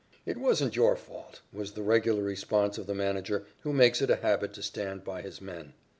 [0.25, 4.15] "It wasn't your fault," was the regular response of the manager who makes it a
[4.15, 5.73] habit to stand by his men.